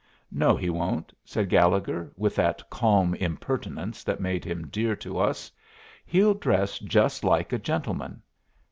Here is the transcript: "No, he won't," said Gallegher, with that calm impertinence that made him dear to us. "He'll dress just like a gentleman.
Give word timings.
"No, 0.31 0.55
he 0.55 0.67
won't," 0.71 1.13
said 1.23 1.49
Gallegher, 1.49 2.11
with 2.17 2.35
that 2.35 2.67
calm 2.71 3.13
impertinence 3.13 4.03
that 4.03 4.19
made 4.19 4.43
him 4.43 4.65
dear 4.65 4.95
to 4.95 5.19
us. 5.19 5.51
"He'll 6.07 6.33
dress 6.33 6.79
just 6.79 7.23
like 7.23 7.53
a 7.53 7.59
gentleman. 7.59 8.23